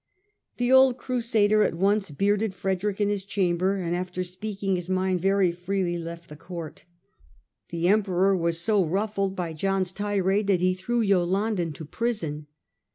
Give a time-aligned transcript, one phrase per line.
[0.57, 5.21] The old Crusader at once bearded Frederick in his chamber, and after speaking his mind
[5.21, 6.85] very freely, left the Court.
[7.69, 12.47] The Emperor was so ruffled by John's tirade that he threw Yolande into prison.